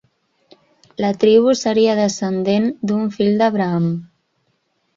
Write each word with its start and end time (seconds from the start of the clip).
La 1.05 1.11
tribu 1.23 1.53
seria 1.59 1.95
descendent 2.01 2.67
d'un 2.93 3.15
fill 3.19 3.39
d'Abraham. 3.43 3.89